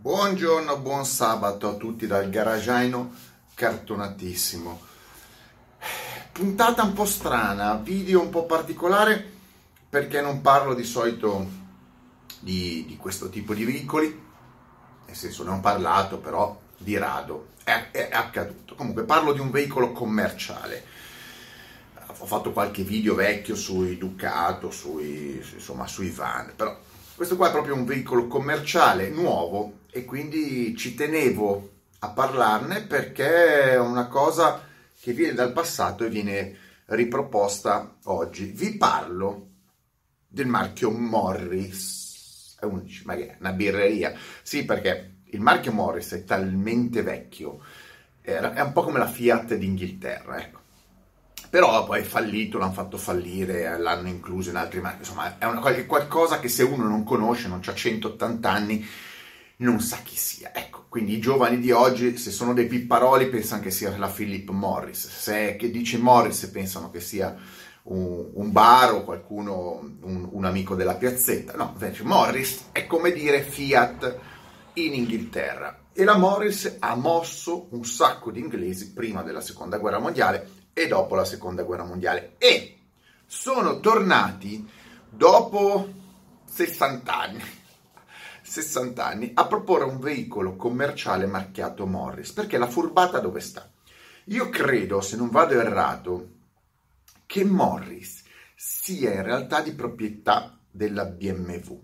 Buongiorno, 0.00 0.78
buon 0.78 1.04
sabato 1.04 1.68
a 1.68 1.74
tutti 1.74 2.06
dal 2.06 2.30
garagiano 2.30 3.12
cartonatissimo. 3.52 4.80
Puntata 6.30 6.84
un 6.84 6.92
po' 6.92 7.04
strana, 7.04 7.74
video 7.74 8.20
un 8.20 8.30
po' 8.30 8.46
particolare 8.46 9.28
perché 9.88 10.20
non 10.20 10.40
parlo 10.40 10.74
di 10.74 10.84
solito 10.84 11.44
di, 12.38 12.84
di 12.86 12.96
questo 12.96 13.28
tipo 13.28 13.54
di 13.54 13.64
veicoli, 13.64 14.22
nel 15.04 15.16
senso 15.16 15.42
ne 15.42 15.50
ho 15.50 15.58
parlato 15.58 16.18
però 16.18 16.56
di 16.76 16.96
rado, 16.96 17.48
è, 17.64 17.90
è 17.90 18.10
accaduto. 18.12 18.76
Comunque 18.76 19.02
parlo 19.02 19.32
di 19.32 19.40
un 19.40 19.50
veicolo 19.50 19.90
commerciale. 19.90 20.86
Ho 22.18 22.26
fatto 22.26 22.52
qualche 22.52 22.84
video 22.84 23.16
vecchio 23.16 23.56
sui 23.56 23.98
Ducato, 23.98 24.70
sui, 24.70 25.44
insomma, 25.54 25.88
sui 25.88 26.10
van, 26.10 26.52
però 26.54 26.78
questo 27.16 27.34
qua 27.34 27.48
è 27.48 27.50
proprio 27.50 27.74
un 27.74 27.84
veicolo 27.84 28.28
commerciale 28.28 29.08
nuovo 29.08 29.77
e 29.90 30.04
quindi 30.04 30.76
ci 30.76 30.94
tenevo 30.94 31.76
a 32.00 32.10
parlarne 32.10 32.82
perché 32.82 33.72
è 33.72 33.78
una 33.78 34.06
cosa 34.06 34.66
che 35.00 35.12
viene 35.12 35.34
dal 35.34 35.52
passato 35.52 36.04
e 36.04 36.08
viene 36.08 36.56
riproposta 36.86 37.96
oggi. 38.04 38.46
Vi 38.46 38.76
parlo 38.76 39.48
del 40.26 40.46
marchio 40.46 40.90
Morris. 40.90 42.56
E 42.60 42.66
uno 42.66 42.80
dice, 42.80 43.04
è 43.04 43.36
una 43.38 43.52
birreria? 43.52 44.14
Sì, 44.42 44.64
perché 44.64 45.20
il 45.26 45.40
marchio 45.40 45.72
Morris 45.72 46.12
è 46.12 46.24
talmente 46.24 47.02
vecchio, 47.02 47.60
è 48.20 48.60
un 48.60 48.72
po' 48.72 48.82
come 48.82 48.98
la 48.98 49.06
Fiat 49.06 49.54
d'Inghilterra, 49.54 50.40
ecco 50.40 50.58
però 51.50 51.84
poi 51.84 52.00
è 52.00 52.04
fallito, 52.04 52.58
l'hanno 52.58 52.72
fatto 52.72 52.98
fallire, 52.98 53.78
l'hanno 53.78 54.08
incluso 54.08 54.50
in 54.50 54.56
altri 54.56 54.80
marchi, 54.80 54.98
insomma 54.98 55.38
è 55.38 55.46
una, 55.46 55.60
qualcosa 55.60 56.40
che 56.40 56.48
se 56.48 56.62
uno 56.62 56.86
non 56.86 57.04
conosce, 57.04 57.48
non 57.48 57.62
ha 57.64 57.74
180 57.74 58.50
anni, 58.50 58.86
non 59.58 59.80
sa 59.80 59.98
chi 59.98 60.16
sia. 60.16 60.52
Ecco, 60.54 60.86
quindi 60.88 61.14
i 61.14 61.20
giovani 61.20 61.58
di 61.58 61.70
oggi, 61.70 62.16
se 62.16 62.30
sono 62.30 62.52
dei 62.52 62.66
pipparoli, 62.66 63.28
pensano 63.28 63.62
che 63.62 63.70
sia 63.70 63.96
la 63.96 64.08
Philip 64.08 64.50
Morris, 64.50 65.08
se 65.08 65.56
dice 65.56 65.98
Morris 65.98 66.46
pensano 66.46 66.90
che 66.90 67.00
sia 67.00 67.36
un, 67.84 68.30
un 68.34 68.52
bar 68.52 68.92
o 68.92 69.04
qualcuno, 69.04 69.80
un, 70.02 70.28
un, 70.30 70.44
amico 70.44 70.74
della 70.74 70.94
piazzetta. 70.94 71.54
No, 71.54 71.70
invece 71.72 72.02
Morris 72.04 72.66
è 72.72 72.86
come 72.86 73.12
dire 73.12 73.42
Fiat 73.42 74.18
in 74.74 74.94
Inghilterra. 74.94 75.86
E 75.92 76.04
la 76.04 76.16
Morris 76.16 76.76
ha 76.78 76.94
mosso 76.94 77.66
un 77.70 77.84
sacco 77.84 78.30
di 78.30 78.38
inglesi 78.38 78.92
prima 78.92 79.22
della 79.22 79.40
seconda 79.40 79.78
guerra 79.78 79.98
mondiale 79.98 80.48
e 80.72 80.86
dopo 80.86 81.16
la 81.16 81.24
seconda 81.24 81.64
guerra 81.64 81.82
mondiale 81.82 82.34
e 82.38 82.78
sono 83.26 83.80
tornati 83.80 84.64
dopo 85.10 85.88
60 86.44 87.18
anni 87.18 87.42
60 88.48 89.04
anni 89.04 89.30
a 89.34 89.46
proporre 89.46 89.84
un 89.84 89.98
veicolo 89.98 90.56
commerciale 90.56 91.26
marchiato 91.26 91.86
Morris 91.86 92.32
perché 92.32 92.56
la 92.58 92.66
furbata 92.66 93.20
dove 93.20 93.40
sta? 93.40 93.70
Io 94.24 94.48
credo, 94.48 95.00
se 95.00 95.16
non 95.16 95.30
vado 95.30 95.58
errato, 95.58 96.30
che 97.26 97.44
Morris 97.44 98.24
sia 98.54 99.12
in 99.12 99.22
realtà 99.22 99.60
di 99.60 99.72
proprietà 99.72 100.58
della 100.70 101.04
BMW. 101.04 101.80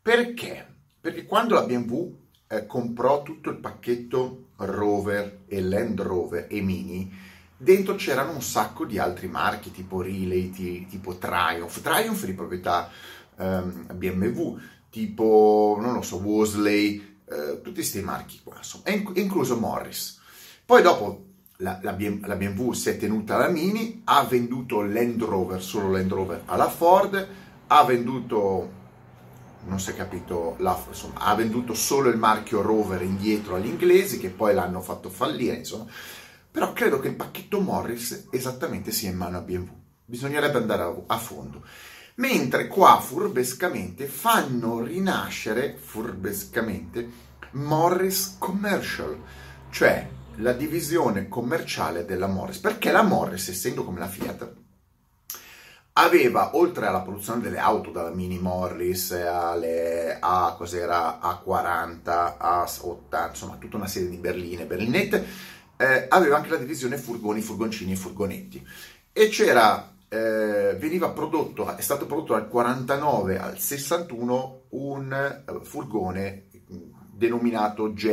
Perché? 0.00 0.66
Perché 1.00 1.24
quando 1.24 1.54
la 1.54 1.62
BMW 1.62 2.16
eh, 2.48 2.66
comprò 2.66 3.22
tutto 3.22 3.50
il 3.50 3.58
pacchetto 3.58 4.48
Rover 4.56 5.44
e 5.46 5.60
Land 5.60 6.00
Rover 6.00 6.46
e 6.48 6.60
Mini, 6.60 7.12
dentro 7.56 7.94
c'erano 7.94 8.32
un 8.32 8.42
sacco 8.42 8.84
di 8.84 8.98
altri 8.98 9.28
marchi 9.28 9.70
tipo 9.70 10.00
Relay, 10.00 10.50
tipo 10.88 11.16
Triumph, 11.16 11.80
Triumph 11.80 12.24
di 12.24 12.34
proprietà 12.34 12.90
ehm, 13.36 13.94
BMW, 13.94 14.58
tipo, 14.90 15.78
non 15.80 15.94
lo 15.94 16.02
so, 16.02 16.16
Wosley, 16.16 17.16
uh, 17.24 17.60
tutti 17.60 17.74
questi 17.74 18.00
marchi 18.00 18.40
qua, 18.42 18.56
insomma, 18.56 18.84
e 18.84 19.04
incluso 19.14 19.58
Morris. 19.58 20.20
Poi 20.64 20.82
dopo 20.82 21.24
la, 21.58 21.78
la, 21.82 21.92
BMW 21.92 22.72
si 22.72 22.90
è 22.90 22.96
tenuta 22.96 23.36
alla 23.36 23.48
Mini, 23.48 24.02
ha 24.04 24.24
venduto 24.24 24.82
Land 24.82 25.22
Rover, 25.22 25.62
solo 25.62 25.90
Land 25.90 26.12
Rover 26.12 26.42
alla 26.46 26.68
Ford, 26.68 27.28
ha 27.66 27.84
venduto, 27.84 28.70
non 29.64 29.80
si 29.80 29.90
è 29.90 29.94
capito, 29.94 30.56
la, 30.58 30.80
insomma, 30.86 31.20
ha 31.20 31.34
venduto 31.34 31.74
solo 31.74 32.08
il 32.08 32.16
marchio 32.16 32.62
Rover 32.62 33.02
indietro 33.02 33.56
agli 33.56 33.66
inglesi 33.66 34.18
che 34.18 34.30
poi 34.30 34.54
l'hanno 34.54 34.80
fatto 34.80 35.08
fallire, 35.08 35.56
insomma 35.56 35.86
però 36.58 36.72
credo 36.72 36.98
che 36.98 37.06
il 37.06 37.14
pacchetto 37.14 37.60
Morris 37.60 38.26
esattamente 38.32 38.90
sia 38.90 39.10
in 39.10 39.16
mano 39.16 39.36
a 39.36 39.42
BMW. 39.42 39.70
Bisognerebbe 40.04 40.58
andare 40.58 40.82
a, 40.82 40.94
a 41.06 41.18
fondo. 41.18 41.62
Mentre 42.18 42.66
qua 42.66 43.00
furbescamente 43.00 44.06
fanno 44.06 44.80
rinascere, 44.82 45.76
furbescamente, 45.78 47.08
Morris 47.52 48.36
Commercial, 48.38 49.16
cioè 49.70 50.08
la 50.36 50.52
divisione 50.52 51.28
commerciale 51.28 52.04
della 52.04 52.26
Morris. 52.26 52.58
Perché 52.58 52.90
la 52.90 53.02
Morris, 53.02 53.48
essendo 53.48 53.84
come 53.84 54.00
la 54.00 54.08
Fiat, 54.08 54.52
aveva, 55.92 56.56
oltre 56.56 56.86
alla 56.86 57.02
produzione 57.02 57.40
delle 57.40 57.58
auto, 57.58 57.92
dalla 57.92 58.10
Mini 58.10 58.40
Morris 58.40 59.12
alle 59.12 60.18
A, 60.20 60.54
cos'era, 60.58 61.20
A40, 61.20 62.36
A80, 62.36 63.28
insomma 63.28 63.56
tutta 63.58 63.76
una 63.76 63.86
serie 63.86 64.08
di 64.08 64.16
berline, 64.16 64.66
berlinette, 64.66 65.24
eh, 65.76 66.06
aveva 66.08 66.36
anche 66.36 66.50
la 66.50 66.56
divisione 66.56 66.98
furgoni, 66.98 67.40
furgoncini 67.40 67.92
e 67.92 67.96
furgonetti. 67.96 68.66
E 69.12 69.28
c'era, 69.28 69.92
eh, 70.08 70.76
veniva 70.78 71.10
prodotto, 71.10 71.74
è 71.76 71.80
stato 71.80 72.06
prodotto 72.06 72.32
dal 72.32 72.48
49 72.48 73.38
al 73.38 73.58
61 73.58 74.62
un 74.70 75.12
eh, 75.12 75.64
furgone 75.64 76.46
denominato 77.12 77.90
J, 77.92 78.06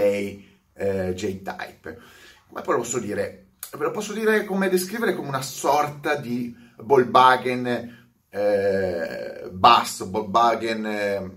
eh, 0.73 1.13
J-Type. 1.13 2.00
Come 2.47 2.61
posso 2.61 3.00
dire? 3.00 3.45
Ve 3.72 3.83
lo 3.83 3.91
posso 3.91 4.13
dire 4.13 4.45
come 4.45 4.69
descrivere 4.69 5.16
come 5.16 5.28
una 5.28 5.41
sorta 5.41 6.16
di 6.16 6.56
Volkswagen 6.78 8.07
eh, 8.29 9.50
bus, 9.51 10.09
Volkswagen 10.09 10.85
eh, 10.85 11.31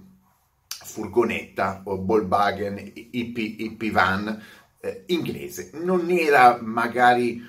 furgonetta 0.67 1.83
o 1.85 2.05
Volkswagen 2.05 2.79
IP, 2.95 3.39
IP 3.39 3.91
van 3.91 4.43
eh, 4.81 5.05
inglese. 5.07 5.71
Non 5.75 6.11
era 6.11 6.59
magari 6.61 7.43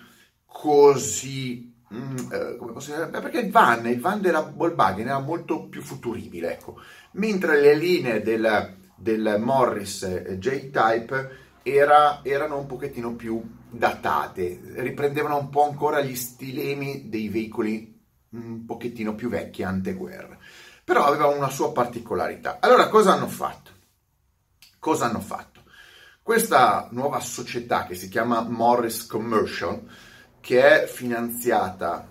così... 0.45 1.68
Mm, 1.93 2.31
eh, 2.31 2.55
come 2.57 2.71
posso 2.71 2.93
dire? 2.93 3.07
perché 3.07 3.39
il 3.39 3.51
van, 3.51 3.87
il 3.87 3.99
van 3.99 4.21
della 4.21 4.41
Volkswagen 4.41 5.07
era 5.07 5.19
molto 5.19 5.67
più 5.67 5.81
futuribile, 5.81 6.53
ecco. 6.53 6.79
Mentre 7.13 7.59
le 7.59 7.75
linee 7.75 8.21
del, 8.21 8.75
del 8.95 9.37
Morris 9.39 10.03
eh, 10.03 10.37
J-Type 10.37 11.37
era, 11.63 12.21
erano 12.23 12.59
un 12.59 12.67
pochettino 12.67 13.15
più 13.15 13.41
datate, 13.69 14.59
riprendevano 14.75 15.37
un 15.37 15.49
po' 15.49 15.63
ancora 15.63 16.01
gli 16.01 16.15
stilemi 16.15 17.09
dei 17.09 17.29
veicoli 17.29 17.97
un 18.31 18.65
pochettino 18.65 19.15
più 19.15 19.29
vecchi 19.29 19.63
anteguerra. 19.63 20.37
Però 20.83 21.05
aveva 21.05 21.27
una 21.27 21.49
sua 21.49 21.71
particolarità. 21.71 22.57
Allora, 22.59 22.89
cosa 22.89 23.13
hanno 23.13 23.27
fatto? 23.27 23.71
Cosa 24.79 25.05
hanno 25.05 25.19
fatto? 25.19 25.61
Questa 26.21 26.87
nuova 26.91 27.19
società 27.19 27.85
che 27.85 27.95
si 27.95 28.07
chiama 28.07 28.41
Morris 28.41 29.05
Commercial, 29.05 29.81
che 30.39 30.83
è 30.83 30.87
finanziata 30.87 32.07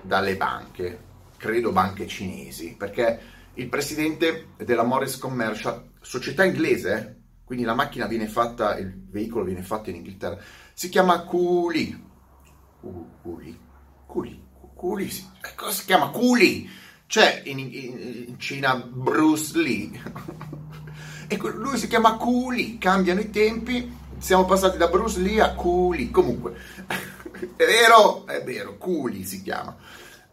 dalle 0.00 0.36
banche, 0.36 0.98
credo 1.36 1.72
banche 1.72 2.06
cinesi, 2.06 2.74
perché 2.76 3.20
il 3.54 3.68
presidente 3.68 4.48
della 4.56 4.84
Morris 4.84 5.18
Commercial, 5.18 5.90
società 6.00 6.44
inglese, 6.44 6.94
eh, 6.94 7.24
quindi 7.44 7.64
la 7.64 7.74
macchina 7.74 8.06
viene 8.06 8.26
fatta, 8.26 8.76
il 8.76 8.92
veicolo 9.08 9.44
viene 9.44 9.62
fatto 9.62 9.90
in 9.90 9.96
Inghilterra, 9.96 10.38
si 10.72 10.88
chiama 10.88 11.22
Cooley. 11.22 12.04
Cooley? 13.22 13.58
Cooley? 14.06 14.44
Cooley? 14.74 15.10
Cosa 15.54 15.72
si 15.72 15.84
chiama? 15.86 16.10
Cooley! 16.10 16.68
C'è 17.06 17.42
in, 17.44 17.58
in, 17.58 18.24
in 18.28 18.38
Cina 18.38 18.76
Bruce 18.76 19.56
Lee. 19.58 19.90
E 21.28 21.36
lui 21.54 21.76
si 21.76 21.88
chiama 21.88 22.16
Cooley, 22.18 22.78
cambiano 22.78 23.18
i 23.18 23.30
tempi, 23.30 23.92
siamo 24.18 24.44
passati 24.44 24.76
da 24.76 24.86
Bruce 24.86 25.18
Lee 25.18 25.40
a 25.40 25.54
Cooley. 25.54 26.12
Comunque, 26.12 26.54
è 27.56 27.64
vero, 27.64 28.26
è 28.26 28.42
vero, 28.42 28.76
Cooley 28.76 29.24
si 29.24 29.42
chiama. 29.42 29.76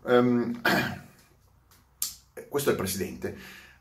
Um, 0.03 0.61
questo 2.49 2.69
è 2.69 2.73
il 2.73 2.77
presidente. 2.77 3.37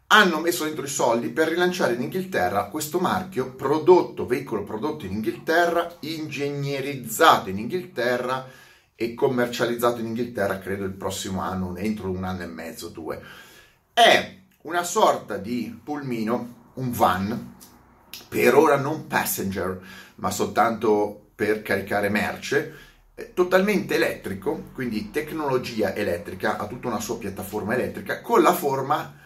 Hanno 0.09 0.41
messo 0.41 0.65
dentro 0.65 0.85
i 0.85 0.89
soldi 0.89 1.31
per 1.31 1.49
rilanciare 1.49 1.95
in 1.95 2.03
Inghilterra 2.03 2.67
questo 2.67 2.99
marchio 2.99 3.55
prodotto, 3.55 4.27
veicolo 4.27 4.63
prodotto 4.63 5.07
in 5.07 5.13
Inghilterra, 5.13 5.97
ingegnerizzato 6.01 7.49
in 7.49 7.59
Inghilterra 7.59 8.47
e 8.95 9.15
commercializzato 9.15 10.01
in 10.01 10.07
Inghilterra, 10.07 10.59
credo 10.59 10.85
il 10.85 10.93
prossimo 10.93 11.41
anno, 11.41 11.77
entro 11.77 12.11
un 12.11 12.25
anno 12.25 12.43
e 12.43 12.47
mezzo, 12.47 12.89
due. 12.89 13.21
È 13.93 14.37
una 14.63 14.85
sorta 14.85 15.39
di 15.39 15.81
pulmino 15.83 16.71
un 16.75 16.93
van, 16.93 17.55
per 18.29 18.55
ora 18.55 18.77
non 18.77 19.07
passenger, 19.07 19.81
ma 20.17 20.31
soltanto 20.31 21.31
per 21.35 21.63
caricare 21.63 22.09
merce, 22.09 22.75
totalmente 23.35 23.95
elettrico, 23.95 24.71
quindi 24.75 25.11
tecnologia 25.11 25.95
elettrica, 25.95 26.59
ha 26.59 26.67
tutta 26.67 26.89
una 26.89 27.01
sua 27.01 27.19
piattaforma 27.19 27.75
elettrica, 27.75 28.21
con 28.21 28.43
la 28.43 28.53
forma 28.53 29.19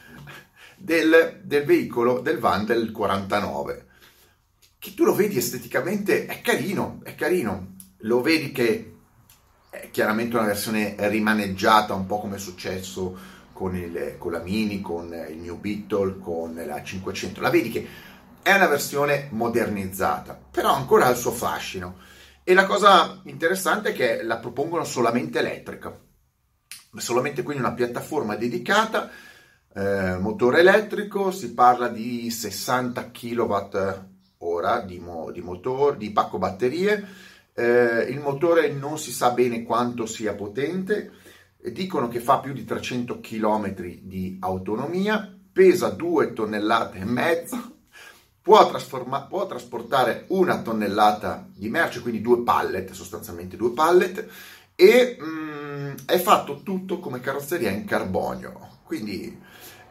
del, 0.77 1.41
del 1.43 1.65
veicolo, 1.65 2.21
del 2.21 2.39
van 2.39 2.65
del 2.65 2.93
49. 2.93 3.85
che 4.79 4.95
tu 4.95 5.05
lo 5.05 5.15
vedi 5.15 5.39
esteticamente, 5.39 6.27
è 6.27 6.41
carino, 6.43 7.01
è 7.03 7.15
carino, 7.15 7.75
lo 8.01 8.21
vedi 8.21 8.53
che 8.53 8.93
è 9.71 9.91
chiaramente 9.91 10.37
una 10.37 10.47
versione 10.47 10.95
rimaneggiata, 10.97 11.95
un 11.95 12.07
po' 12.07 12.21
come 12.21 12.37
è 12.37 12.39
successo 12.39 13.17
con, 13.53 13.75
il, 13.75 14.17
con 14.19 14.33
la 14.33 14.41
Mini, 14.41 14.81
con 14.81 15.13
il 15.29 15.39
New 15.39 15.59
Beetle, 15.59 16.19
con 16.21 16.55
la 16.55 16.83
500, 16.83 17.41
la 17.41 17.51
vedi 17.51 17.71
che 17.71 17.89
è 18.43 18.55
una 18.55 18.69
versione 18.69 19.29
modernizzata, 19.31 20.39
però 20.51 20.73
ancora 20.73 21.07
ha 21.07 21.11
il 21.11 21.17
suo 21.17 21.33
fascino. 21.33 21.97
E 22.49 22.55
la 22.55 22.65
cosa 22.65 23.23
interessante 23.25 23.89
è 23.89 23.93
che 23.93 24.23
la 24.23 24.37
propongono 24.37 24.85
solamente 24.85 25.41
elettrica, 25.41 25.99
solamente 26.95 27.43
quindi 27.43 27.61
una 27.61 27.75
piattaforma 27.75 28.37
dedicata, 28.37 29.11
eh, 29.75 30.17
motore 30.19 30.61
elettrico, 30.61 31.33
si 31.33 31.55
parla 31.55 31.89
di 31.89 32.31
60 32.31 33.11
kWh 33.11 34.85
di, 34.85 35.01
mo- 35.01 35.33
di, 35.33 35.41
motor, 35.41 35.97
di 35.97 36.13
pacco 36.13 36.39
batterie, 36.39 37.05
eh, 37.53 38.07
il 38.11 38.21
motore 38.21 38.71
non 38.71 38.97
si 38.97 39.11
sa 39.11 39.33
bene 39.33 39.65
quanto 39.65 40.07
sia 40.07 40.35
potente, 40.35 41.15
dicono 41.61 42.07
che 42.07 42.21
fa 42.21 42.39
più 42.39 42.53
di 42.53 42.65
300 42.65 43.19
km 43.19 43.75
di 43.75 44.37
autonomia, 44.39 45.37
pesa 45.53 45.89
2 45.89 46.33
tonnellate 46.33 46.99
e 46.99 47.05
mezzo, 47.07 47.76
può, 48.47 48.71
può, 49.29 49.47
trasportare 49.49 50.27
una 50.29 50.63
tonnellata 50.63 51.49
di 51.53 51.69
merce, 51.69 52.01
quindi 52.01 52.21
due 52.21 52.45
pallet, 52.45 52.93
sostanzialmente 52.93 53.57
due 53.57 53.73
pallet, 53.73 54.25
e 54.77 55.19
mm, 55.21 55.95
è 56.07 56.17
fatto 56.21 56.63
tutto 56.63 57.01
come 57.01 57.19
carrozzeria 57.19 57.71
in 57.71 57.85
carbonio. 57.85 58.79
Quindi, 58.85 59.37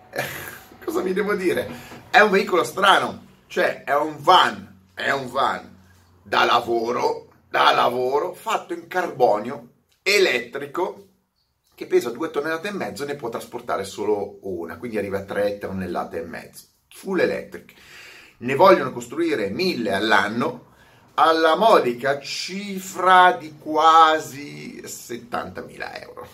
eh, 0.09 0.23
cosa 0.85 1.01
vi 1.01 1.11
devo 1.11 1.35
dire? 1.35 1.69
È 2.09 2.21
un 2.21 2.31
veicolo 2.31 2.63
strano, 2.63 3.25
cioè 3.47 3.83
è 3.83 3.93
un 3.93 4.15
van, 4.19 4.83
è 4.93 5.11
un 5.11 5.29
van 5.29 5.75
da 6.23 6.45
lavoro, 6.45 7.27
da 7.49 7.73
lavoro, 7.73 8.33
fatto 8.33 8.73
in 8.73 8.87
carbonio, 8.87 9.71
elettrico, 10.01 11.07
che 11.75 11.87
pesa 11.87 12.09
due 12.09 12.31
tonnellate 12.31 12.69
e 12.69 12.71
mezzo 12.71 13.03
ne 13.03 13.15
può 13.15 13.27
trasportare 13.27 13.83
solo 13.83 14.37
una, 14.43 14.77
quindi 14.77 14.97
arriva 14.97 15.17
a 15.17 15.23
3 15.23 15.57
tonnellate 15.57 16.21
e 16.21 16.25
mezzo. 16.25 16.67
Full 16.87 17.19
electric 17.19 17.73
ne 18.37 18.55
vogliono 18.55 18.91
costruire 18.91 19.49
mille 19.49 19.93
all'anno 19.93 20.65
alla 21.15 21.55
modica 21.55 22.19
cifra 22.19 23.31
di 23.39 23.55
quasi 23.57 24.81
70.000 24.83 26.01
euro. 26.01 26.27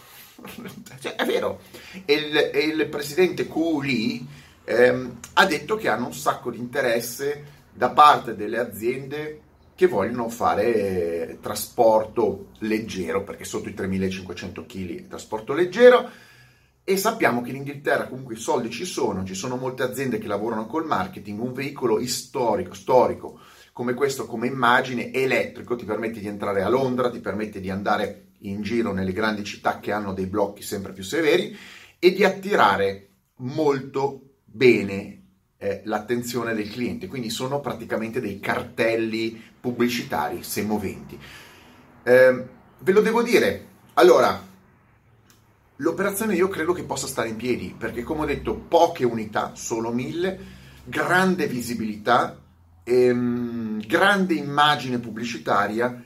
cioè, 1.00 1.15
è 1.15 1.25
vero, 1.25 1.62
e 2.06 2.13
il, 2.13 2.51
il 2.77 2.88
presidente 2.88 3.48
Cooley 3.48 4.25
ehm, 4.63 5.19
ha 5.33 5.45
detto 5.45 5.75
che 5.75 5.88
hanno 5.88 6.07
un 6.07 6.13
sacco 6.13 6.50
di 6.50 6.57
interesse 6.57 7.59
da 7.71 7.89
parte 7.89 8.36
delle 8.36 8.57
aziende 8.57 9.42
che 9.75 9.88
vogliono 9.88 10.30
fare 10.30 11.38
trasporto 11.42 12.50
leggero, 12.59 13.24
perché 13.24 13.44
sotto 13.44 13.69
i 13.69 13.74
3.500 13.74 14.65
kg 14.65 14.97
è 14.97 15.07
trasporto 15.07 15.54
leggero, 15.54 16.09
e 16.83 16.98
sappiamo 16.98 17.42
che 17.42 17.51
in 17.51 17.57
Inghilterra 17.57 18.07
comunque 18.07 18.36
i 18.36 18.39
soldi 18.39 18.69
ci 18.69 18.86
sono, 18.86 19.24
ci 19.24 19.36
sono 19.36 19.56
molte 19.56 19.83
aziende 19.83 20.18
che 20.18 20.28
lavorano 20.28 20.66
col 20.66 20.86
marketing, 20.86 21.39
un 21.39 21.54
veicolo 21.54 22.04
storico, 22.07 22.74
storico 22.74 23.39
come 23.72 23.94
questo, 23.94 24.25
come 24.25 24.48
immagine, 24.48 25.12
elettrico, 25.12 25.75
ti 25.75 25.86
permette 25.86 26.19
di 26.19 26.28
entrare 26.28 26.62
a 26.62 26.69
Londra, 26.69 27.10
ti 27.10 27.19
permette 27.19 27.60
di 27.60 27.69
andare 27.69 28.31
in 28.39 28.62
giro 28.62 28.92
nelle 28.92 29.13
grandi 29.13 29.44
città 29.44 29.80
che 29.80 29.92
hanno 29.92 30.13
dei 30.13 30.25
blocchi 30.25 30.62
sempre 30.62 30.92
più 30.92 31.04
severi 31.04 31.56
e 31.98 32.12
di 32.12 32.24
attirare 32.24 33.10
molto 33.38 34.22
bene 34.44 35.22
eh, 35.57 35.81
l'attenzione 35.86 36.54
del 36.54 36.69
cliente. 36.69 37.07
Quindi 37.07 37.30
sono 37.30 37.60
praticamente 37.60 38.19
dei 38.19 38.39
cartelli 38.39 39.42
pubblicitari 39.60 40.44
semoventi. 40.44 41.18
Eh, 42.04 42.45
ve 42.80 42.92
lo 42.92 43.01
devo 43.01 43.22
dire, 43.22 43.68
allora, 43.94 44.50
L'operazione 45.81 46.36
io 46.36 46.48
credo 46.48 46.74
che 46.74 46.83
possa 46.83 47.07
stare 47.07 47.30
in 47.30 47.36
piedi 47.36 47.74
perché 47.75 48.04
come 48.04 48.22
ho 48.22 48.25
detto 48.25 48.54
poche 48.54 49.04
unità, 49.04 49.54
solo 49.56 49.92
mille, 49.92 50.38
grande 50.83 51.48
visibilità, 51.48 52.39
ehm, 52.83 53.83
grande 53.88 54.36
immagine 54.36 55.00
pubblicitaria 55.00 56.04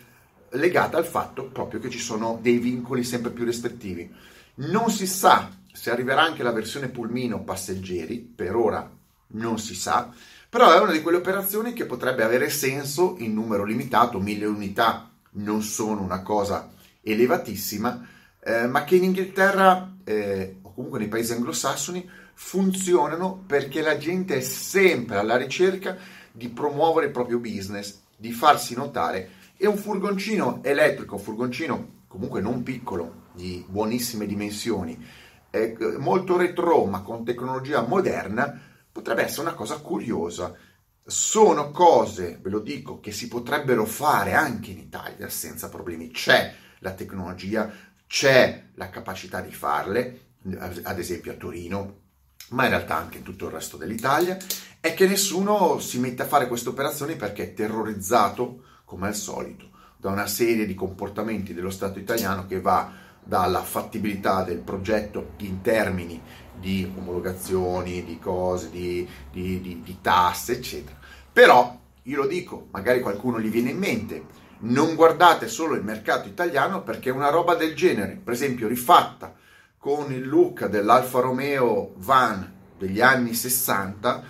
legata 0.52 0.98
al 0.98 1.06
fatto 1.06 1.50
proprio 1.50 1.82
che 1.82 1.90
ci 1.90 2.00
sono 2.00 2.40
dei 2.42 2.58
vincoli 2.58 3.04
sempre 3.04 3.32
più 3.32 3.44
restrittivi. 3.44 4.10
Non 4.56 4.90
si 4.90 5.06
sa 5.06 5.52
se 5.74 5.92
arriverà 5.92 6.22
anche 6.22 6.42
la 6.42 6.54
versione 6.54 6.88
pulmino 6.88 7.44
passeggeri, 7.44 8.20
per 8.20 8.56
ora 8.56 8.90
non 9.28 9.60
si 9.60 9.76
sa, 9.76 10.10
però 10.48 10.72
è 10.72 10.80
una 10.80 10.94
di 10.94 11.02
quelle 11.02 11.18
operazioni 11.18 11.74
che 11.74 11.86
potrebbe 11.86 12.24
avere 12.24 12.50
senso 12.50 13.16
in 13.18 13.34
numero 13.34 13.66
limitato, 13.66 14.22
mille 14.22 14.46
unità 14.46 15.10
non 15.32 15.62
sono 15.62 16.02
una 16.02 16.22
cosa 16.22 16.72
elevatissima, 17.02 18.14
eh, 18.48 18.68
ma 18.68 18.84
che 18.84 18.96
in 18.98 19.06
Inghilterra 19.06 19.96
eh, 20.04 20.58
o 20.62 20.72
comunque 20.72 21.00
nei 21.00 21.08
paesi 21.08 21.34
anglosassoni 21.34 22.08
funzionano 22.36 23.44
perché 23.48 23.82
la 23.82 23.98
gente 23.98 24.36
è 24.36 24.42
sempre 24.42 25.18
alla 25.18 25.36
ricerca 25.36 25.98
di 26.32 26.50
promuovere 26.50 27.08
il 27.08 27.12
proprio 27.12 27.40
business, 27.40 28.02
di 28.16 28.32
farsi 28.32 28.76
notare 28.76 29.30
e 29.58 29.66
un 29.66 29.78
furgoncino 29.78 30.60
elettrico, 30.64 31.16
un 31.16 31.22
furgoncino 31.22 31.94
comunque 32.08 32.40
non 32.40 32.62
piccolo, 32.62 33.24
di 33.34 33.66
buonissime 33.68 34.28
dimensioni, 34.28 35.04
eh, 35.50 35.76
molto 35.98 36.38
retro 36.38 36.86
ma 36.86 37.02
con 37.02 37.26
tecnologia 37.26 37.82
moderna, 37.82 38.62
potrebbe 38.92 39.24
essere 39.24 39.42
una 39.42 39.56
cosa 39.56 39.80
curiosa. 39.80 40.54
Sono 41.08 41.72
cose, 41.72 42.40
ve 42.42 42.50
lo 42.50 42.60
dico, 42.60 43.00
che 43.00 43.12
si 43.12 43.28
potrebbero 43.28 43.86
fare 43.86 44.34
anche 44.34 44.72
in 44.72 44.78
Italia 44.78 45.30
senza 45.30 45.68
problemi. 45.70 46.12
C'è 46.12 46.54
la 46.80 46.92
tecnologia, 46.94 47.72
c'è 48.08 48.64
la 48.76 48.90
capacità 48.90 49.42
di 49.42 49.52
farle, 49.52 50.20
ad 50.84 51.00
esempio 51.00 51.32
a 51.32 51.36
Torino, 51.36 52.04
ma 52.50 52.66
in 52.66 52.70
realtà 52.70 52.96
anche 52.96 53.18
in 53.18 53.24
tutto 53.24 53.46
il 53.48 53.52
resto 53.52 53.78
dell'Italia, 53.78 54.38
è 54.80 54.94
che 54.94 55.08
nessuno 55.08 55.80
si 55.80 56.00
mette 56.00 56.22
a 56.24 56.28
fare 56.28 56.48
queste 56.48 56.70
operazioni 56.70 57.16
perché 57.16 57.44
è 57.44 57.54
terrorizzato, 57.54 58.64
come 58.86 59.08
al 59.08 59.16
solito, 59.16 59.70
da 59.98 60.12
una 60.12 60.28
serie 60.28 60.66
di 60.66 60.76
comportamenti 60.76 61.54
dello 61.54 61.72
Stato 61.72 61.98
italiano 61.98 62.46
che 62.46 62.62
va 62.62 62.92
dalla 63.24 63.64
fattibilità 63.64 64.44
del 64.44 64.60
progetto 64.60 65.32
in 65.38 65.62
termini 65.62 66.22
di 66.60 66.90
omologazioni, 66.96 68.06
di 68.06 68.20
cose, 68.20 68.70
di, 68.70 69.08
di, 69.32 69.60
di, 69.60 69.82
di 69.84 69.98
tasse, 70.02 70.54
eccetera. 70.54 70.96
Però, 71.34 71.80
io 72.04 72.18
lo 72.18 72.28
dico, 72.28 72.68
magari 72.72 73.02
qualcuno 73.02 73.40
gli 73.40 73.50
viene 73.50 73.72
in 73.72 73.80
mente, 73.80 74.26
non 74.60 74.96
guardate 74.96 75.48
solo 75.48 75.76
il 75.76 75.84
mercato 75.84 76.28
italiano 76.28 76.82
perché 76.84 77.10
una 77.10 77.30
roba 77.30 77.56
del 77.56 77.76
genere, 77.76 78.20
per 78.24 78.34
esempio 78.34 78.68
rifatta 78.68 79.34
con 79.78 80.12
il 80.12 80.28
look 80.28 80.66
dell'Alfa 80.66 81.20
Romeo 81.20 81.94
Van 81.98 82.54
degli 82.78 83.02
anni 83.02 83.34
60, 83.34 84.24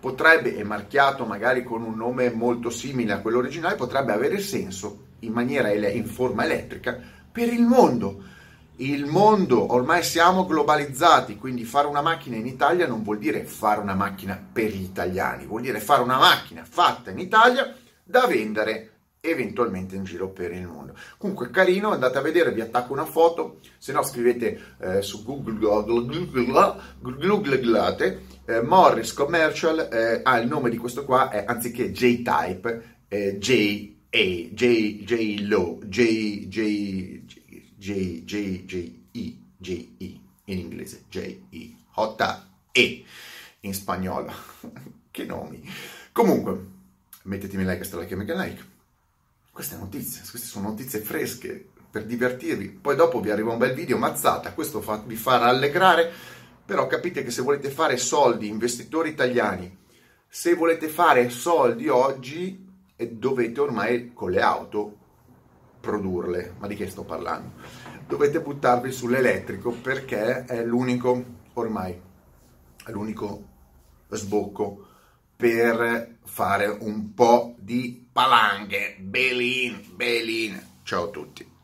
potrebbe, 0.00 0.56
e 0.56 0.64
marchiato 0.64 1.24
magari 1.24 1.62
con 1.62 1.82
un 1.82 1.96
nome 1.96 2.30
molto 2.30 2.70
simile 2.70 3.12
a 3.12 3.20
quello 3.20 3.38
originale, 3.38 3.76
potrebbe 3.76 4.12
avere 4.12 4.40
senso 4.40 5.04
in 5.20 5.32
maniera 5.32 5.70
in 5.70 6.06
forma 6.06 6.44
elettrica 6.44 6.98
per 7.30 7.52
il 7.52 7.62
mondo. 7.62 8.34
Il 8.78 9.06
mondo, 9.06 9.72
ormai 9.72 10.02
siamo 10.02 10.44
globalizzati, 10.44 11.36
quindi 11.36 11.64
fare 11.64 11.86
una 11.86 12.02
macchina 12.02 12.36
in 12.36 12.46
Italia 12.46 12.86
non 12.86 13.02
vuol 13.02 13.18
dire 13.18 13.44
fare 13.44 13.80
una 13.80 13.94
macchina 13.94 14.38
per 14.52 14.70
gli 14.70 14.82
italiani, 14.82 15.46
vuol 15.46 15.62
dire 15.62 15.80
fare 15.80 16.02
una 16.02 16.18
macchina 16.18 16.64
fatta 16.68 17.10
in 17.10 17.18
Italia 17.18 17.74
da 18.02 18.26
vendere 18.26 18.95
eventualmente 19.28 19.96
in 19.96 20.04
giro 20.04 20.28
per 20.28 20.52
il 20.52 20.66
mondo. 20.66 20.94
Comunque 21.18 21.50
carino, 21.50 21.90
andate 21.90 22.18
a 22.18 22.22
vedere, 22.22 22.52
vi 22.52 22.60
attacco 22.60 22.92
una 22.92 23.04
foto, 23.04 23.58
se 23.78 23.92
no 23.92 24.02
scrivete 24.02 24.76
eh, 24.78 25.02
su 25.02 25.24
Google, 25.24 25.58
googlate 27.00 28.22
eh, 28.46 28.62
Morris 28.62 29.12
Commercial, 29.12 29.88
eh, 29.92 30.20
ah, 30.22 30.38
il 30.38 30.48
nome 30.48 30.70
di 30.70 30.76
questo 30.76 31.04
qua 31.04 31.30
è 31.30 31.44
anziché 31.46 31.90
J-Type, 31.90 32.96
eh, 33.08 33.38
J 33.38 33.94
A 34.10 34.18
J 34.18 35.04
J 35.04 35.46
Lo 35.46 35.78
J 35.84 36.46
J 36.48 37.22
J 37.76 38.24
J 38.24 38.64
J 38.64 39.00
E 39.12 39.36
J 39.56 39.88
E 39.98 40.20
in 40.44 40.58
inglese 40.58 41.04
J 41.08 41.18
E 41.50 41.76
J 41.92 42.36
E 42.72 43.04
in 43.60 43.74
spagnolo. 43.74 44.32
Che 45.16 45.24
nomi. 45.24 45.66
Comunque 46.12 46.66
mettetemi 47.22 47.64
like 47.64 47.88
e 47.90 47.96
like 47.96 48.12
e 48.12 48.16
mega 48.16 48.34
like 48.34 48.62
queste 49.56 49.76
notizie, 49.78 50.20
queste 50.28 50.48
sono 50.48 50.68
notizie 50.68 51.00
fresche 51.00 51.66
per 51.90 52.04
divertirvi. 52.04 52.68
Poi 52.68 52.94
dopo 52.94 53.22
vi 53.22 53.30
arriva 53.30 53.52
un 53.52 53.56
bel 53.56 53.72
video 53.72 53.96
mazzata, 53.96 54.52
questo 54.52 54.82
fa, 54.82 55.02
vi 55.06 55.16
fa 55.16 55.38
rallegrare, 55.38 56.12
però 56.62 56.86
capite 56.86 57.24
che 57.24 57.30
se 57.30 57.40
volete 57.40 57.70
fare 57.70 57.96
soldi, 57.96 58.48
investitori 58.48 59.08
italiani, 59.08 59.74
se 60.28 60.54
volete 60.54 60.88
fare 60.88 61.30
soldi 61.30 61.88
oggi, 61.88 62.68
dovete 62.98 63.58
ormai 63.58 64.12
con 64.12 64.30
le 64.30 64.42
auto 64.42 64.96
produrle. 65.80 66.56
Ma 66.58 66.66
di 66.66 66.74
che 66.74 66.90
sto 66.90 67.04
parlando? 67.04 67.52
Dovete 68.06 68.42
buttarvi 68.42 68.92
sull'elettrico 68.92 69.70
perché 69.70 70.44
è 70.44 70.62
l'unico, 70.66 71.24
ormai, 71.54 71.98
è 72.84 72.90
l'unico 72.90 73.42
sbocco 74.10 74.85
per 75.36 76.16
fare 76.24 76.66
un 76.66 77.12
po' 77.14 77.54
di 77.58 78.08
palanghe. 78.12 78.96
Belin, 78.98 79.82
belin. 79.94 80.60
Ciao 80.82 81.04
a 81.04 81.08
tutti. 81.08 81.55